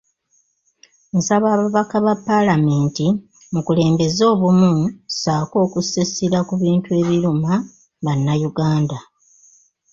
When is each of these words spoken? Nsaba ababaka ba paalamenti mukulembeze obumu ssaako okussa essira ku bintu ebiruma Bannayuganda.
Nsaba 1.17 1.47
ababaka 1.55 1.95
ba 2.05 2.13
paalamenti 2.27 3.05
mukulembeze 3.53 4.23
obumu 4.33 4.71
ssaako 5.11 5.55
okussa 5.65 5.97
essira 6.05 6.39
ku 6.47 6.53
bintu 6.61 6.89
ebiruma 7.01 7.53
Bannayuganda. 8.05 8.99